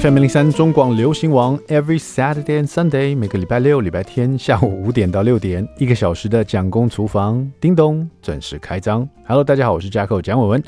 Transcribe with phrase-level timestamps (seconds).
[0.00, 9.06] FM 零三中广流行王，Every Saturday and Sunday，每个礼拜六、礼拜天下午五点到六点，一个小时的蒋公厨房，叮咚准时开张。
[9.26, 10.62] Hello，大家好，我是 jack 蒋伟文。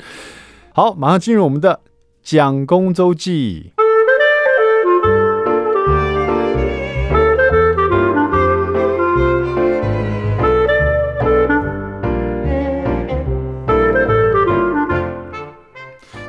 [0.73, 1.79] 好，马上进入我们的
[2.21, 3.71] 蒋公周记。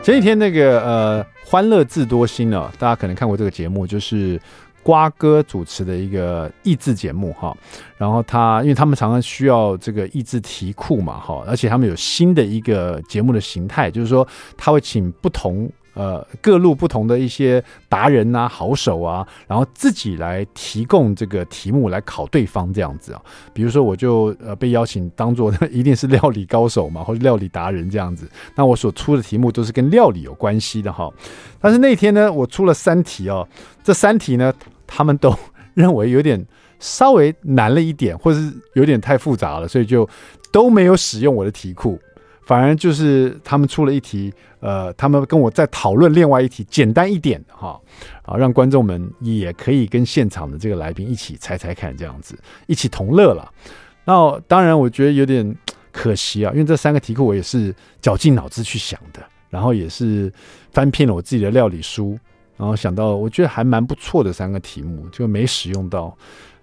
[0.03, 1.27] 前几天那个呃。
[1.49, 4.41] 欢乐智多星呢，大家可能看过这个节目，就是
[4.83, 7.57] 瓜哥主持的一个益智节目哈。
[7.97, 14.27] 然后他，因为他们常常需要这个益智题库嘛哈，而且他们有新的一个节目的形态，就是说
[14.57, 15.71] 他会请不同。
[15.97, 23.23] 呃，各路不同的一些达人啊、好手啊，然后自己来提供这个题目来考对方这样子啊。
[23.55, 28.31] 比如说，我就呃被邀请当做 一定是料理高手嘛，或者料理达人这样子。
[28.55, 31.11] 那我所出的题目都是跟料理有关系的哈。
[31.59, 33.49] 但是那天呢，我出了三题哦，
[33.83, 34.53] 这三题呢，
[34.87, 35.35] 他们都
[35.73, 36.47] 认为有点
[36.79, 40.07] 稍微难了一点，或是有点太复杂了，所以就
[40.53, 41.99] 都没有使用我的题库。
[42.47, 47.79] 反而就是他们出了一题，呃，他们跟我在讨论另外一题，简单一点哈，
[48.23, 52.39] 啊，让观众们也可以跟现场的这个来宾一起猜猜看，这样子
[52.69, 53.53] 一起同乐了。
[54.05, 55.57] 那当然，我觉得有点
[55.91, 60.33] 可惜啊，因为这三个题库我也是绞尽脑汁去想的，然后也是
[60.71, 62.17] 翻遍了我自己的料理书，
[62.57, 66.17] 然后想到我觉得还蛮不错的三个题目，就没使用到。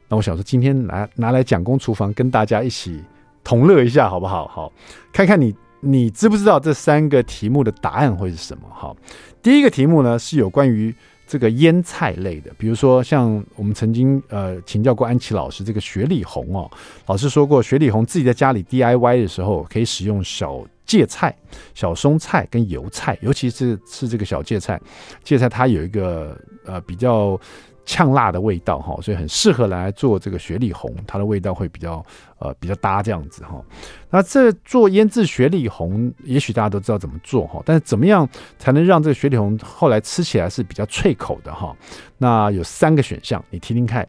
[0.07, 3.03] 那我想说，今天拿拿来蒋公厨房跟大家一起
[3.43, 4.47] 同乐一下，好不好？
[4.47, 4.71] 好，
[5.11, 5.53] 看看你。
[5.83, 8.63] 你知不知道这三个题目的答案会是什么？
[8.69, 8.95] 哈，
[9.41, 10.95] 第一个题目呢是有关于
[11.27, 16.71] 这个腌菜类的，比如说像我们曾经呃请教过安琪老师这个雪里红哦，
[17.05, 21.35] 老师说过雪里红自己在家里 DIY 的时候可以使用小芥菜、
[21.73, 24.79] 小松菜跟油菜，尤其是是这个小芥菜，
[25.23, 27.39] 芥菜它有一个呃比较。
[27.85, 32.03] 呛辣的味道哈，所以很适合来做这个雪里红，它的味道会比较
[32.39, 33.61] 呃比较搭这样子哈。
[34.09, 41.75] 那这做腌制雪里红，也许大家都知道怎么做哈，但是怎么样才能让这个雪里红后来吃起来是比较脆口的哈？
[42.17, 44.07] 那有三个选项，你听听看。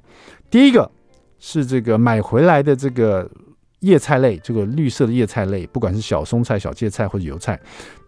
[0.49, 0.89] 第一个
[1.41, 3.29] 是这个买回来的这个
[3.81, 7.59] 叶菜类，这个绿色的叶菜类，不管是小松菜、小芥菜或者油菜，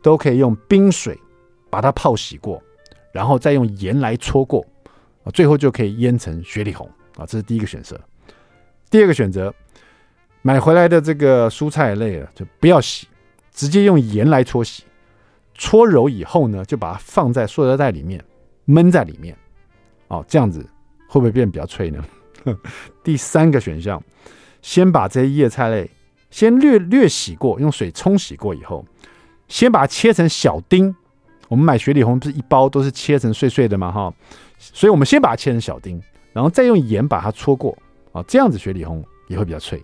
[0.01, 1.19] 都可以用冰水
[1.69, 2.63] 把它泡洗过，
[3.13, 4.65] 然后再用盐来搓过。
[5.31, 8.01] 最后就可以腌成雪里红啊，这是第一个选择。
[8.89, 9.53] 第二个选择，
[10.43, 13.09] 买回来的这个蔬菜类了，就不要洗，
[13.53, 14.85] 直接用盐来搓洗，
[15.55, 18.25] 搓揉以后呢，就把它放在塑料袋里面
[18.65, 19.37] 闷在里面。
[20.09, 20.65] 哦，这样子
[21.09, 22.05] 会不会变比较脆呢？
[23.03, 24.01] 第三个选项，
[24.63, 25.91] 先把这些叶菜类
[26.31, 28.87] 先略略洗过，用水冲洗过以后，
[29.49, 30.95] 先把它切成小丁。
[31.49, 33.91] 我们买雪里红不是一包都是切成碎碎的吗？
[33.93, 34.13] 哈。
[34.59, 36.03] 所以，我们先把它切成小丁，
[36.33, 37.77] 然后再用盐把它搓过
[38.13, 39.83] 啊，这样子雪里红也会比较脆。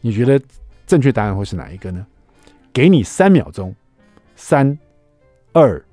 [0.00, 0.40] 你觉得
[0.86, 2.06] 正确答案会是哪一个呢？
[2.72, 3.74] 给你三秒钟，
[4.34, 4.78] 三、
[5.52, 5.84] 二、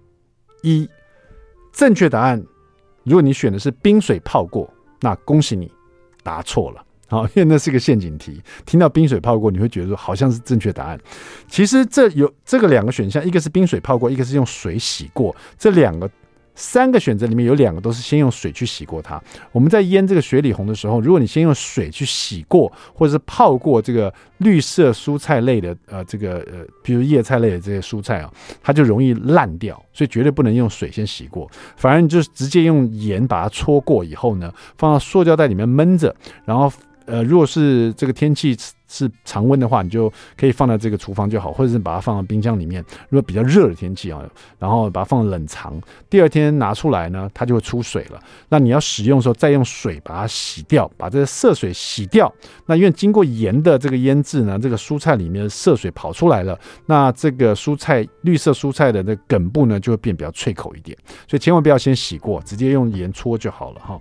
[0.61, 0.89] 一，
[1.71, 2.43] 正确答案。
[3.03, 5.71] 如果你选的是冰水泡过，那恭喜你
[6.23, 6.85] 答错了。
[7.13, 8.41] 好，因为那是个陷阱题。
[8.65, 10.99] 听到冰水泡过，你会觉得说好像是正确答案。
[11.47, 16.09] 其实这有这个两个选项，一个是冰水泡过，一个是用水洗过，这两个。
[16.55, 19.19] 三个选择里面有两个都是先用水去洗过它。
[19.51, 28.31] 我们在腌这个雪里红的时候，如果你先用水去洗过，或者是泡过这个绿色蔬菜类的呃这个呃，比如叶菜类的这些蔬菜啊，
[28.61, 31.49] 它就容易烂掉，所以绝对不能用水先洗过。
[31.75, 36.71] 反而你就直接用盐把它搓过以后呢，放到塑胶袋里面闷着，然后。
[37.05, 38.55] 呃，如果是这个天气
[38.87, 42.83] 是常温的话，你就可以放在这个厨房就好，或者是把它放到冰箱里面。
[43.09, 44.21] 如果比较热的天气啊，
[44.59, 45.73] 然后把它放冷藏，
[46.09, 48.19] 第二天拿出来呢，它就会出水了。
[48.49, 52.31] 那你要使用的时候，再用水把它洗掉，把这个涩水洗掉。
[52.67, 60.95] 那因为经过盐的这个腌制呢，这个蔬菜里面的涩水跑出来了，那这个蔬菜绿色蔬菜的那梗部呢，就会变比较脆口一点。
[61.27, 63.99] 所以千万不要先洗过，直接用盐搓就好了哈。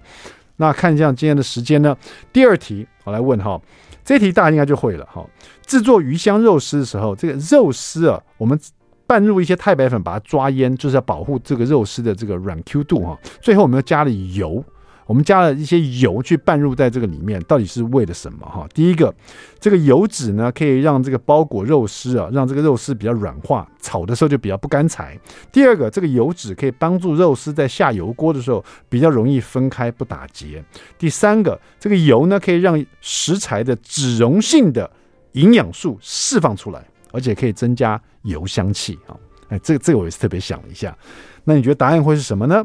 [0.62, 1.96] 那看一下今天的时间呢？
[2.32, 3.60] 第二题，我来问哈，
[4.04, 5.26] 这题大家应该就会了哈。
[5.66, 8.56] 制作鱼香肉丝的时候，这个肉丝啊，我们
[9.04, 13.18] 拌入一些太白粉，把它抓腌，就是要保护这个肉丝的这个软 Q 度哈。
[13.40, 14.64] 最后我们又加了油。
[15.06, 18.46] 我们加了一些油去拌入在这个里面，到底是为了什么？
[18.46, 19.12] 哈，第一个，
[19.60, 25.18] 这个油脂呢，可以让这个包裹肉丝啊，让这个肉丝比较软化，炒的时候就比较不干柴。
[25.50, 30.64] 第二个，这个油脂可以帮助肉丝在下油锅的时候比较容易分开不打结。
[30.98, 34.90] 第三个，这个油呢，可以让食材的脂溶性的
[35.32, 39.16] 营养素释放出来，而且可以增加油香气啊。
[39.48, 40.96] 哎，这个这个我也是特别想一下。
[41.44, 42.64] 那你觉得答案会是什么呢？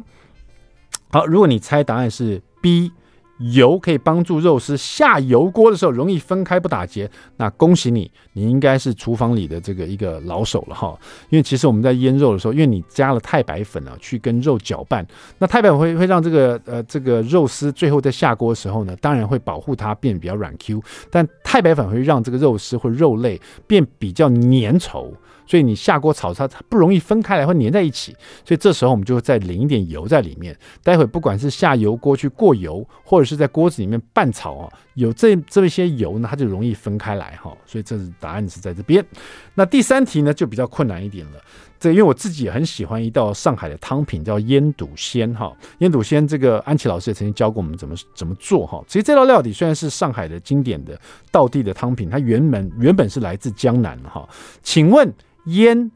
[1.10, 2.92] 好，如果你猜答案是 B。
[3.40, 10.98] 油可以帮助肉丝下油锅的时候容易分开不打结，那恭喜你，你应该是厨房里的这个一个老手了哈。
[11.30, 15.06] 因为其实我们在腌肉的时候，因为你加了太白粉啊，去跟肉搅拌，
[15.38, 20.82] 那太白粉会会让这个呃这个肉丝最后在下锅的时候呢，当然会保护它变比较软 Q，
[21.12, 25.12] 但太白粉会让这个肉丝或肉类变比较粘稠。
[25.50, 28.14] 所以你下锅炒它，它不容易分开来，会粘在一起。
[28.44, 30.54] 所以这时候我们就再淋一点油在里面。
[30.84, 37.56] 待会不管是下油锅去过油，或者是在锅子里面拌炒啊，有这这一些油呢，它就容易分开来哈。
[37.66, 39.06] 所以这是答案是在这边。
[39.54, 41.42] 那第三题呢就比较困难一点了。
[41.80, 45.56] 这因为我自己也很喜欢一道上海的汤品叫腌笃鲜哈。
[45.80, 48.84] 腌笃鲜这个安琪老师也曾经教过我们怎么怎么做哈。
[48.88, 51.00] 其实这道料理虽然是上海的经典的
[51.30, 54.28] 道地的汤品，它原本原本是来自江南哈。
[54.64, 55.14] 请问？
[55.52, 55.90] 腌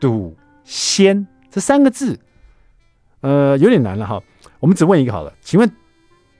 [0.00, 2.18] 笃鲜这三个字，
[3.20, 4.20] 呃，有点难了哈。
[4.58, 5.70] 我们只问一个好了，请问“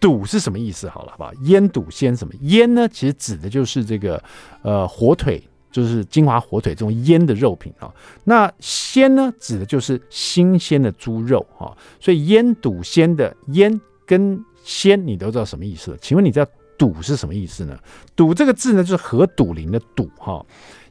[0.07, 0.89] 笃”是什么意思？
[0.89, 1.33] 好了，好不好？
[1.43, 2.33] 腌笃鲜什么？
[2.43, 2.87] 腌呢？
[2.87, 4.23] 其实指的就是这个
[4.63, 5.43] 呃火腿，
[5.73, 7.93] 就是金华火腿这种腌的肉品啊。
[8.23, 11.77] 那鲜呢，指的就是新鲜的猪肉哈。
[11.99, 15.97] 所以腌笃鲜的腌跟鲜，你都知道什么意思了？
[16.01, 16.47] 请问你知道
[16.79, 17.77] “笃”是什么意思呢
[18.15, 20.47] ？“笃”这个字呢，就是何笃林的“笃”哈。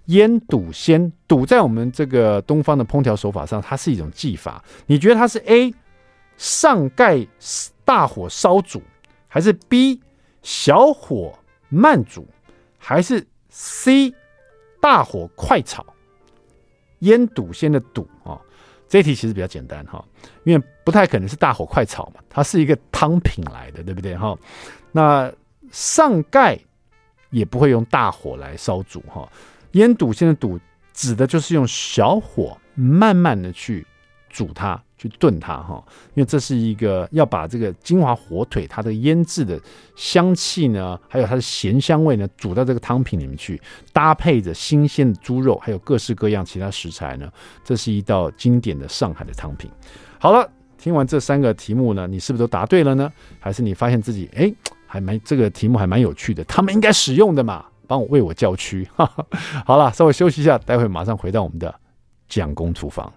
[0.07, 4.61] 腌笃鲜，笃在我们这个东方的烹调手法上，它是一种技法。
[4.87, 5.73] 你觉得它是 A
[6.37, 7.25] 上盖
[7.85, 8.81] 大火烧煮，
[9.35, 9.99] 还是 B
[10.43, 11.37] 小火
[11.67, 12.25] 慢煮，
[12.77, 14.13] 还是 C
[14.79, 15.85] 大火快炒？
[16.99, 18.39] 腌笃鲜的笃啊，
[18.87, 20.01] 这题其实比较简单哈，
[20.45, 24.37] 因为不太可能是大火快炒嘛，它是一个汤品来的，对不对哈？
[24.93, 25.29] 那
[25.69, 26.57] 上盖
[27.29, 29.29] 也不会用大火来烧煮哈。
[29.73, 30.57] 腌笃鲜的笃
[30.93, 33.85] 指的就是用小火慢慢的去
[34.29, 39.59] 煮它，去炖它哈，因为这是一个要把这个金华火腿它的腌制的
[39.95, 43.61] 香气呢，还有它的咸香味呢，煮到这个汤品里面去，
[43.93, 47.31] 搭配着新鲜的猪肉，还有各式各样其他食材呢，
[47.63, 49.69] 这是一道经典的上海的汤品。
[50.19, 53.11] 好了，听完这三个题目呢，你是不是都答对了呢？
[53.39, 54.53] 还是你发现自己哎，
[54.87, 57.65] 还蛮这个题目还蛮有趣的，他们应该使用的嘛？
[57.87, 58.87] 帮我为我叫屈，
[59.63, 61.73] 好了，稍微休息一下，待会马上回到我们的
[62.27, 63.13] 蒋公厨房。